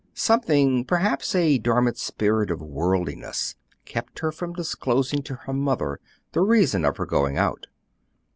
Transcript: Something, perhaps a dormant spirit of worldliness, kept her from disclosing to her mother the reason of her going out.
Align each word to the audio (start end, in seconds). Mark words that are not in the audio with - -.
Something, 0.15 0.83
perhaps 0.83 1.35
a 1.35 1.59
dormant 1.59 1.99
spirit 1.99 2.49
of 2.49 2.59
worldliness, 2.59 3.53
kept 3.85 4.17
her 4.17 4.31
from 4.31 4.51
disclosing 4.51 5.21
to 5.21 5.35
her 5.45 5.53
mother 5.53 5.99
the 6.31 6.41
reason 6.41 6.83
of 6.85 6.97
her 6.97 7.05
going 7.05 7.37
out. 7.37 7.67